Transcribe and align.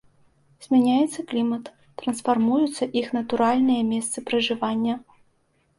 Змяняецца 0.65 1.25
клімат, 1.33 1.69
трансфармуюцца 2.03 2.83
іх 3.03 3.07
натуральныя 3.19 3.81
месцы 3.95 4.17
пражывання. 4.33 5.03